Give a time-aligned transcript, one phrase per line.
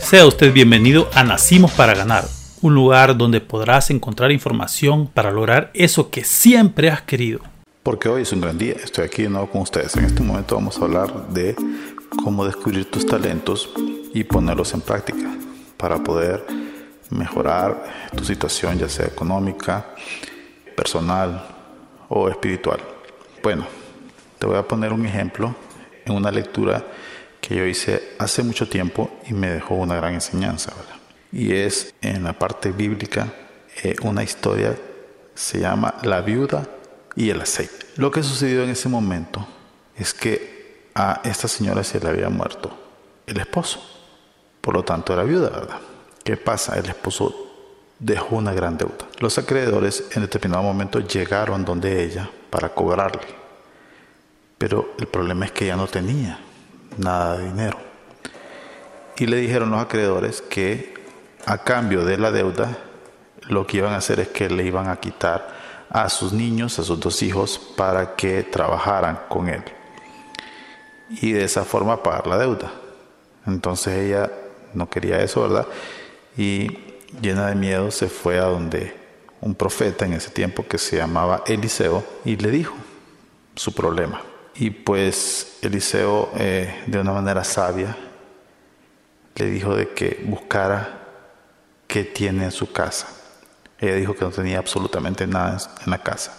[0.00, 2.24] Sea usted bienvenido a Nacimos para Ganar,
[2.62, 7.40] un lugar donde podrás encontrar información para lograr eso que siempre has querido.
[7.82, 9.96] Porque hoy es un gran día, estoy aquí de nuevo con ustedes.
[9.96, 11.54] En este momento vamos a hablar de
[12.24, 13.70] cómo descubrir tus talentos
[14.14, 15.28] y ponerlos en práctica
[15.76, 16.44] para poder
[17.10, 17.84] mejorar
[18.16, 19.86] tu situación, ya sea económica,
[20.76, 21.46] personal
[22.08, 22.80] o espiritual.
[23.42, 23.66] Bueno,
[24.38, 25.54] te voy a poner un ejemplo
[26.04, 26.84] en una lectura
[27.40, 30.72] que yo hice hace mucho tiempo y me dejó una gran enseñanza.
[31.32, 33.32] Y es en la parte bíblica
[33.82, 34.76] eh, una historia,
[35.34, 36.66] se llama La viuda
[37.14, 37.86] y el aceite.
[37.96, 39.46] Lo que sucedió en ese momento
[39.96, 42.76] es que a esta señora se le había muerto
[43.26, 43.80] el esposo.
[44.60, 45.80] Por lo tanto era viuda, ¿verdad?
[46.24, 46.78] ¿Qué pasa?
[46.78, 47.34] El esposo
[47.98, 49.06] dejó una gran deuda.
[49.18, 53.26] Los acreedores en determinado momento llegaron donde ella para cobrarle.
[54.56, 56.40] Pero el problema es que ella no tenía
[56.96, 57.78] nada de dinero.
[59.16, 60.94] Y le dijeron los acreedores que
[61.44, 62.78] a cambio de la deuda,
[63.48, 65.56] lo que iban a hacer es que le iban a quitar
[65.90, 69.62] a sus niños, a sus dos hijos, para que trabajaran con él.
[71.22, 72.70] Y de esa forma pagar la deuda.
[73.46, 74.30] Entonces ella
[74.74, 75.66] no quería eso, ¿verdad?
[76.36, 76.78] Y
[77.20, 78.94] llena de miedo se fue a donde
[79.40, 82.74] un profeta en ese tiempo que se llamaba Eliseo y le dijo
[83.54, 84.20] su problema.
[84.60, 87.96] Y pues Eliseo, eh, de una manera sabia,
[89.36, 90.98] le dijo de que buscara
[91.86, 93.06] qué tiene en su casa.
[93.78, 96.34] Ella dijo que no tenía absolutamente nada en la casa,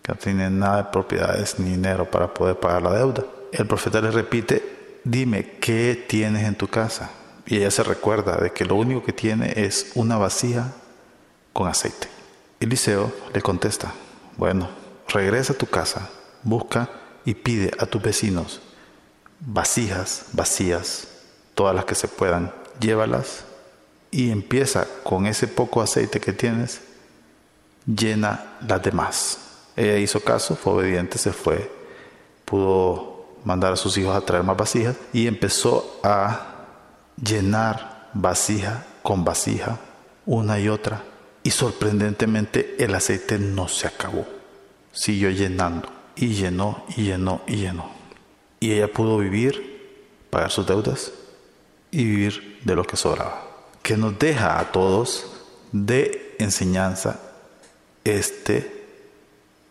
[0.00, 3.22] que no tenía nada de propiedades ni dinero para poder pagar la deuda.
[3.52, 7.10] El profeta le repite, dime, ¿qué tienes en tu casa?
[7.44, 10.72] Y ella se recuerda de que lo único que tiene es una vasija
[11.52, 12.08] con aceite.
[12.60, 13.92] Eliseo le contesta,
[14.38, 14.70] bueno,
[15.06, 16.08] regresa a tu casa,
[16.42, 16.88] busca
[17.24, 18.60] y pide a tus vecinos
[19.40, 21.08] vasijas vacías,
[21.54, 23.44] todas las que se puedan, llévalas
[24.10, 26.80] y empieza con ese poco aceite que tienes,
[27.86, 29.38] llena las demás.
[29.76, 31.70] Ella hizo caso, fue obediente, se fue,
[32.44, 36.66] pudo mandar a sus hijos a traer más vasijas y empezó a
[37.22, 39.78] llenar vasija con vasija,
[40.26, 41.04] una y otra.
[41.42, 44.26] Y sorprendentemente el aceite no se acabó,
[44.92, 47.90] siguió llenando y llenó y llenó y llenó.
[48.60, 51.12] Y ella pudo vivir, pagar sus deudas
[51.90, 53.42] y vivir de lo que sobraba.
[53.82, 55.32] Que nos deja a todos
[55.72, 57.18] de enseñanza
[58.04, 58.84] este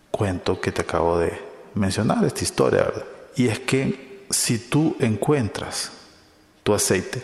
[0.10, 1.40] cuento que te acabo de
[1.76, 3.06] mencionar, esta historia, ¿verdad?
[3.36, 5.92] Y es que si tú encuentras
[6.64, 7.22] tu aceite,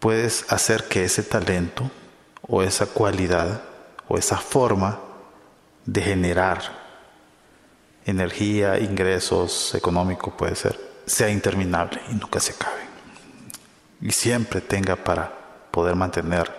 [0.00, 1.88] puedes hacer que ese talento
[2.42, 3.62] o esa cualidad
[4.08, 4.98] o esa forma
[5.86, 6.87] de generar
[8.10, 12.80] energía, ingresos económicos puede ser, sea interminable y nunca se acabe.
[14.00, 15.30] Y siempre tenga para
[15.70, 16.50] poder mantener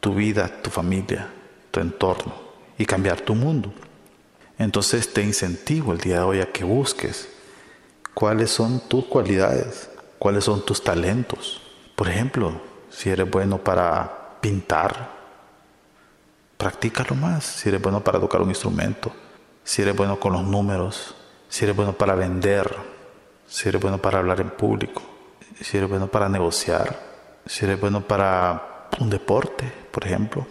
[0.00, 1.28] tu vida, tu familia,
[1.70, 2.34] tu entorno
[2.78, 3.72] y cambiar tu mundo.
[4.58, 7.28] Entonces te incentivo el día de hoy a que busques
[8.12, 11.60] cuáles son tus cualidades, cuáles son tus talentos.
[11.96, 12.60] Por ejemplo,
[12.90, 15.10] si eres bueno para pintar,
[16.56, 17.44] practícalo más.
[17.44, 19.12] Si eres bueno para tocar un instrumento,
[19.64, 21.14] si eres bueno con los números,
[21.48, 22.70] si eres bueno para vender,
[23.48, 25.02] si eres bueno para hablar en público,
[25.60, 26.98] si eres bueno para negociar,
[27.46, 30.46] si eres bueno para un deporte, por ejemplo,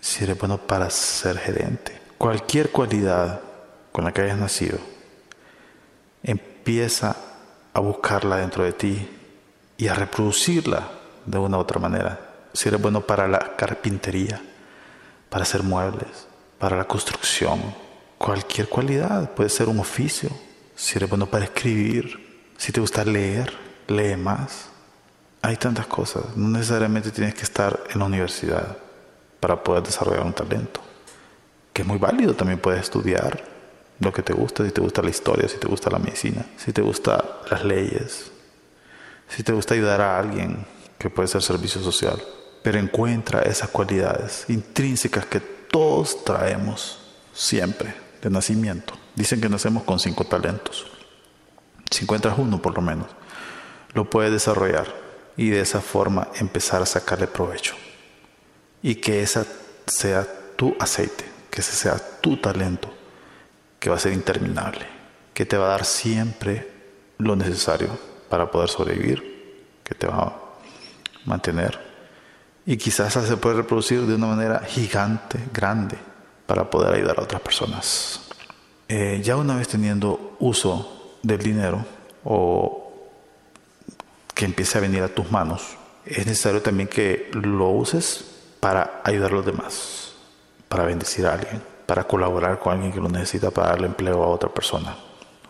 [0.00, 2.00] si eres bueno para ser gerente.
[2.18, 3.40] Cualquier cualidad
[3.92, 4.78] con la que hayas nacido,
[6.22, 7.16] empieza
[7.72, 9.08] a buscarla dentro de ti
[9.76, 10.88] y a reproducirla
[11.26, 12.18] de una u otra manera.
[12.52, 14.40] Si eres bueno para la carpintería,
[15.28, 16.26] para hacer muebles,
[16.58, 17.83] para la construcción,
[18.24, 20.30] cualquier cualidad, puede ser un oficio,
[20.74, 23.52] si eres bueno para escribir, si te gusta leer,
[23.86, 24.70] lee más.
[25.42, 28.78] Hay tantas cosas, no necesariamente tienes que estar en la universidad
[29.40, 30.80] para poder desarrollar un talento,
[31.70, 33.44] que es muy válido, también puedes estudiar
[34.00, 36.72] lo que te gusta, si te gusta la historia, si te gusta la medicina, si
[36.72, 38.30] te gusta las leyes,
[39.28, 40.64] si te gusta ayudar a alguien,
[40.96, 42.22] que puede ser servicio social,
[42.62, 47.00] pero encuentra esas cualidades intrínsecas que todos traemos
[47.34, 48.94] siempre de nacimiento.
[49.14, 50.86] Dicen que nacemos con cinco talentos.
[51.90, 53.06] Si encuentras uno por lo menos,
[53.92, 54.86] lo puedes desarrollar
[55.36, 57.74] y de esa forma empezar a sacarle provecho.
[58.82, 59.46] Y que esa
[59.86, 60.26] sea
[60.56, 62.92] tu aceite, que ese sea tu talento,
[63.78, 64.86] que va a ser interminable,
[65.34, 66.70] que te va a dar siempre
[67.18, 67.90] lo necesario
[68.30, 70.34] para poder sobrevivir, que te va a
[71.26, 71.78] mantener.
[72.64, 75.98] Y quizás se puede reproducir de una manera gigante, grande,
[76.46, 78.20] para poder ayudar a otras personas.
[78.88, 81.84] Eh, ya una vez teniendo uso del dinero
[82.22, 82.92] o
[84.34, 88.24] que empiece a venir a tus manos, es necesario también que lo uses
[88.60, 90.14] para ayudar a los demás,
[90.68, 94.28] para bendecir a alguien, para colaborar con alguien que lo necesita para darle empleo a
[94.28, 94.96] otra persona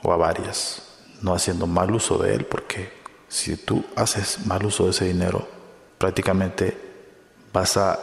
[0.02, 0.82] o a varias,
[1.22, 2.92] no haciendo mal uso de él, porque
[3.28, 5.46] si tú haces mal uso de ese dinero,
[5.98, 6.76] prácticamente
[7.52, 7.98] vas a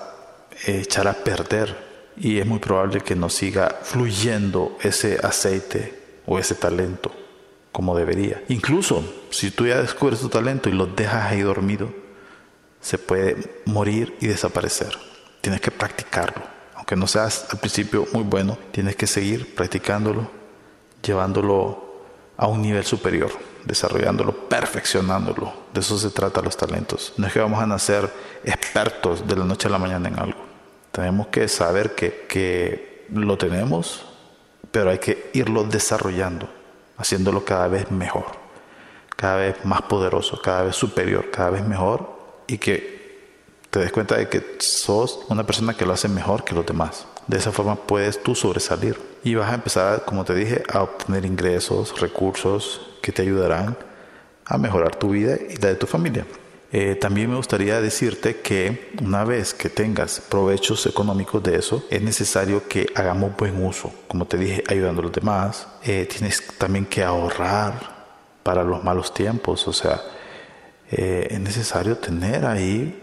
[0.66, 1.91] echar a perder
[2.22, 7.12] y es muy probable que no siga fluyendo ese aceite o ese talento
[7.72, 8.44] como debería.
[8.48, 11.90] Incluso si tú ya descubres tu talento y lo dejas ahí dormido,
[12.80, 14.96] se puede morir y desaparecer.
[15.42, 16.44] Tienes que practicarlo.
[16.76, 20.30] Aunque no seas al principio muy bueno, tienes que seguir practicándolo,
[21.02, 22.04] llevándolo
[22.38, 23.32] a un nivel superior,
[23.66, 25.54] desarrollándolo, perfeccionándolo.
[25.74, 27.14] De eso se trata los talentos.
[27.18, 28.12] No es que vamos a nacer
[28.44, 30.51] expertos de la noche a la mañana en algo.
[30.92, 34.06] Tenemos que saber que, que lo tenemos,
[34.72, 36.50] pero hay que irlo desarrollando,
[36.98, 38.26] haciéndolo cada vez mejor,
[39.16, 42.10] cada vez más poderoso, cada vez superior, cada vez mejor
[42.48, 43.02] y que
[43.70, 47.06] te des cuenta de que sos una persona que lo hace mejor que los demás.
[47.28, 51.26] De esa forma puedes tú sobresalir y vas a empezar, como te dije, a obtener
[51.26, 53.78] ingresos, recursos que te ayudarán
[54.46, 56.26] a mejorar tu vida y la de tu familia.
[56.74, 62.02] Eh, también me gustaría decirte que una vez que tengas provechos económicos de eso, es
[62.02, 63.92] necesario que hagamos buen uso.
[64.08, 65.68] Como te dije, ayudando a los demás.
[65.84, 67.74] Eh, tienes también que ahorrar
[68.44, 69.68] para los malos tiempos.
[69.68, 70.02] O sea,
[70.90, 72.98] eh, es necesario tener ahí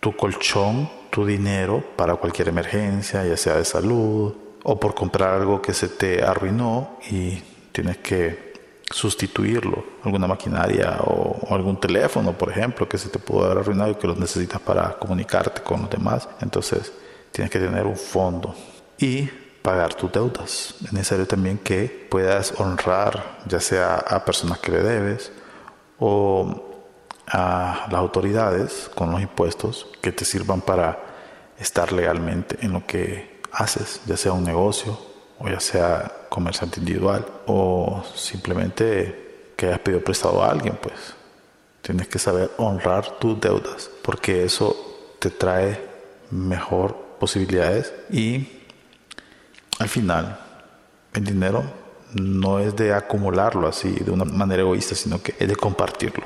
[0.00, 5.62] tu colchón, tu dinero para cualquier emergencia, ya sea de salud o por comprar algo
[5.62, 7.42] que se te arruinó y
[7.72, 8.49] tienes que
[8.90, 13.94] sustituirlo, alguna maquinaria o, algún teléfono, por ejemplo, que se te pudo haber arruinado y
[13.94, 16.28] que lo necesitas para comunicarte con los demás.
[16.40, 16.92] Entonces
[17.30, 18.54] tienes que tener un fondo
[18.98, 19.30] y
[19.62, 20.74] pagar tus deudas.
[20.84, 25.32] Es necesario también que puedas honrar ya sea a personas que le debes
[25.98, 26.66] o
[27.28, 30.98] a las autoridades con los impuestos que te sirvan para
[31.58, 35.09] estar legalmente en lo que haces, ya sea un negocio
[35.40, 40.94] o ya sea comerciante individual o simplemente que hayas pedido prestado a alguien, pues
[41.82, 44.76] tienes que saber honrar tus deudas porque eso
[45.18, 45.80] te trae
[46.30, 48.46] mejor posibilidades y
[49.80, 50.38] al final
[51.12, 51.64] el dinero
[52.14, 56.24] no es de acumularlo así de una manera egoísta, sino que es de compartirlo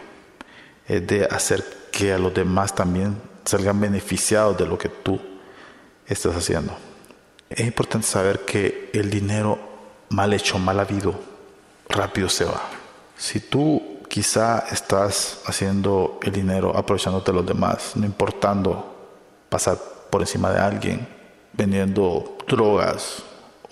[0.86, 5.20] es de hacer que a los demás también salgan beneficiados de lo que tú
[6.06, 6.76] estás haciendo.
[7.50, 9.58] Es importante saber que el dinero
[10.08, 11.14] mal hecho, mal habido,
[11.88, 12.62] rápido se va.
[13.16, 18.94] Si tú quizá estás haciendo el dinero aprovechándote de los demás, no importando
[19.48, 19.78] pasar
[20.10, 21.06] por encima de alguien,
[21.52, 23.22] vendiendo drogas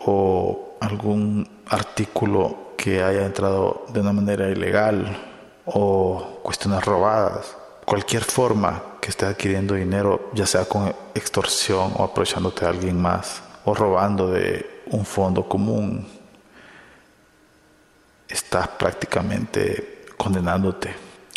[0.04, 5.16] o algún artículo que haya entrado de una manera ilegal
[5.64, 12.64] o cuestiones robadas, cualquier forma que estés adquiriendo dinero, ya sea con extorsión o aprovechándote
[12.64, 16.06] de alguien más o robando de un fondo común,
[18.28, 20.94] estás prácticamente condenándote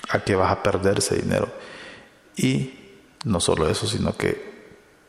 [0.10, 1.48] a que vas a perder ese dinero.
[2.38, 2.80] Y
[3.24, 4.56] no solo eso, sino que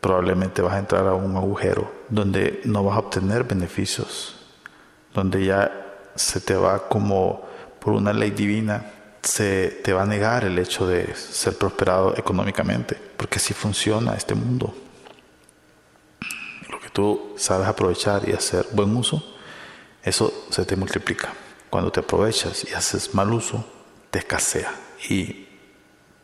[0.00, 4.36] probablemente vas a entrar a un agujero donde no vas a obtener beneficios,
[5.12, 5.70] donde ya
[6.14, 7.46] se te va como
[7.80, 8.92] por una ley divina
[9.26, 14.34] se te va a negar el hecho de ser prosperado económicamente, porque así funciona este
[14.34, 14.74] mundo.
[16.96, 19.22] Tú sabes aprovechar y hacer buen uso,
[20.02, 21.30] eso se te multiplica.
[21.68, 23.66] Cuando te aprovechas y haces mal uso,
[24.10, 24.72] te escasea
[25.10, 25.46] y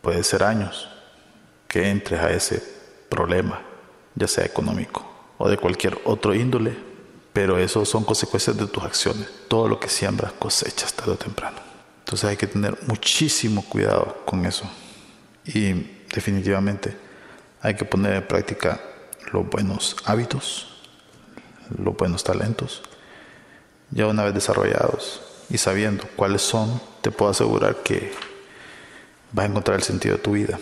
[0.01, 0.89] puede ser años
[1.69, 2.63] que entres a ese
[3.11, 3.61] problema,
[4.15, 6.75] ya sea económico o de cualquier otro índole,
[7.35, 9.29] pero eso son consecuencias de tus acciones.
[9.49, 11.59] Todo lo que siembras cosechas tarde o temprano.
[11.99, 14.65] Entonces hay que tener muchísimo cuidado con eso.
[15.45, 15.75] Y
[16.15, 16.97] definitivamente
[17.61, 18.81] hay que poner en práctica
[19.33, 20.69] los buenos hábitos,
[21.77, 22.83] los buenos talentos.
[23.91, 28.13] Ya una vez desarrollados y sabiendo cuáles son, te puedo asegurar que
[29.33, 30.59] vas a encontrar el sentido de tu vida.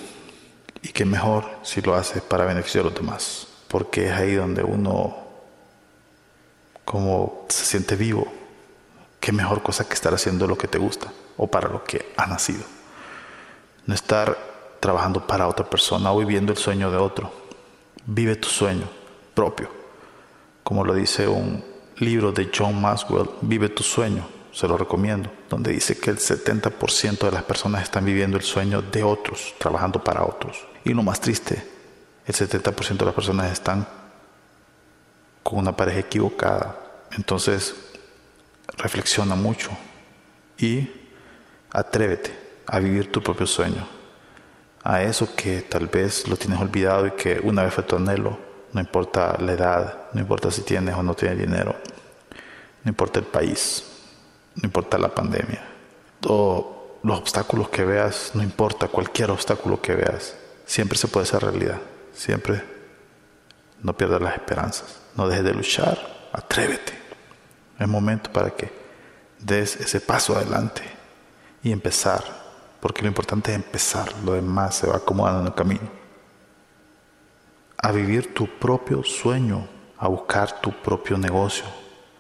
[0.83, 3.47] Y que mejor si lo haces para beneficiar a los demás.
[3.69, 5.17] Porque es ahí donde uno
[6.85, 8.27] como se siente vivo.
[9.21, 12.27] Qué mejor cosa que estar haciendo lo que te gusta o para lo que ha
[12.27, 12.65] nacido.
[13.87, 14.37] No estar
[14.81, 17.31] trabajando para otra persona o viviendo el sueño de otro.
[18.07, 18.89] Vive tu sueño
[19.35, 19.71] propio.
[20.63, 21.65] Como lo dice un
[21.99, 27.19] libro de John Maxwell, Vive tu sueño, se lo recomiendo, donde dice que el 70%
[27.19, 30.67] de las personas están viviendo el sueño de otros, trabajando para otros.
[30.85, 31.67] Y lo más triste,
[32.27, 33.87] el 70% de las personas están
[35.43, 36.79] con una pareja equivocada.
[37.13, 37.75] Entonces,
[38.77, 39.71] reflexiona mucho
[40.59, 40.89] y
[41.73, 43.87] Atrévete a vivir tu propio sueño,
[44.83, 48.39] a eso que tal vez lo tienes olvidado y que una vez fue tu anhelo,
[48.73, 51.75] no importa la edad, no importa si tienes o no tienes dinero,
[52.85, 53.85] no importa el país,
[54.57, 55.63] no importa la pandemia,
[56.27, 60.35] o los obstáculos que veas, no importa cualquier obstáculo que veas,
[60.67, 61.79] siempre se puede hacer realidad,
[62.15, 62.63] siempre
[63.83, 65.99] no pierdas las esperanzas, no dejes de luchar,
[66.33, 66.93] atrévete.
[67.79, 68.71] Es momento para que
[69.39, 70.83] des ese paso adelante
[71.63, 72.23] y empezar,
[72.81, 75.89] porque lo importante es empezar, lo demás se va acomodando en el camino.
[77.79, 79.67] A vivir tu propio sueño,
[79.99, 81.65] a buscar tu propio negocio,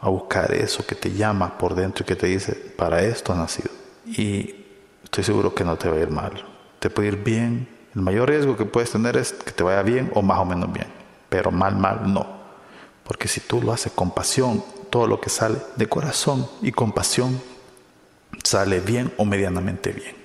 [0.00, 3.38] a buscar eso que te llama por dentro y que te dice, para esto has
[3.38, 3.70] nacido.
[4.06, 4.64] Y
[5.02, 6.32] estoy seguro que no te va a ir mal,
[6.78, 7.68] te puede ir bien.
[7.94, 10.72] El mayor riesgo que puedes tener es que te vaya bien o más o menos
[10.72, 10.88] bien,
[11.28, 12.40] pero mal, mal no.
[13.04, 16.92] Porque si tú lo haces con pasión, todo lo que sale de corazón y con
[16.92, 17.40] pasión
[18.44, 20.19] sale bien o medianamente bien.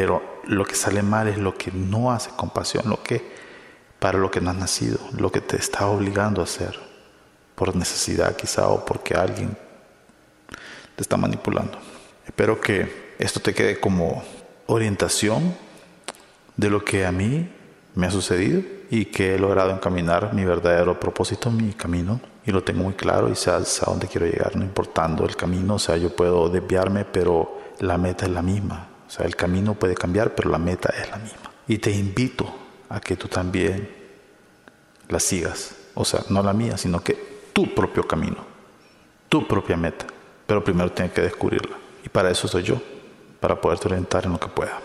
[0.00, 3.20] Pero lo que sale mal es lo que no hace con pasión, lo que
[3.98, 6.78] para lo que no has nacido, lo que te está obligando a hacer
[7.56, 9.56] por necesidad quizá o porque alguien
[10.94, 11.78] te está manipulando.
[12.24, 14.22] Espero que esto te quede como
[14.66, 15.56] orientación
[16.56, 17.50] de lo que a mí
[17.96, 22.62] me ha sucedido y que he logrado encaminar mi verdadero propósito, mi camino, y lo
[22.62, 25.96] tengo muy claro y sé a dónde quiero llegar, no importando el camino, o sea,
[25.96, 30.34] yo puedo desviarme, pero la meta es la misma, o sea, el camino puede cambiar,
[30.34, 31.50] pero la meta es la misma.
[31.66, 32.54] Y te invito
[32.90, 33.88] a que tú también
[35.08, 38.36] la sigas, o sea, no la mía, sino que tu propio camino,
[39.30, 40.06] tu propia meta,
[40.46, 41.76] pero primero tienes que descubrirla.
[42.04, 42.80] Y para eso soy yo,
[43.40, 44.78] para poderte orientar en lo que pueda.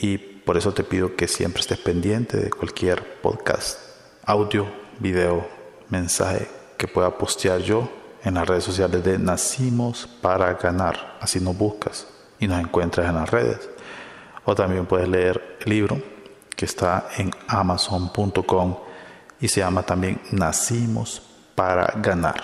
[0.00, 3.80] Y por eso te pido que siempre estés pendiente de cualquier podcast,
[4.24, 4.68] audio,
[5.00, 5.48] video,
[5.88, 6.48] mensaje
[6.78, 7.90] que pueda postear yo
[8.22, 11.16] en las redes sociales de Nacimos para Ganar.
[11.20, 12.06] Así nos buscas
[12.38, 13.68] y nos encuentras en las redes.
[14.44, 16.00] O también puedes leer el libro
[16.54, 18.76] que está en amazon.com
[19.40, 21.22] y se llama también Nacimos
[21.54, 22.42] para ganar.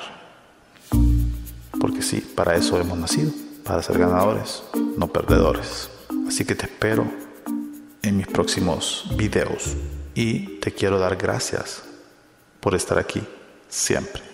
[1.81, 3.33] Porque sí, para eso hemos nacido,
[3.65, 4.63] para ser ganadores,
[4.97, 5.91] no perdedores.
[6.29, 7.07] Así que te espero
[8.03, 9.77] en mis próximos videos
[10.15, 11.83] y te quiero dar gracias
[12.61, 13.23] por estar aquí
[13.69, 14.32] siempre.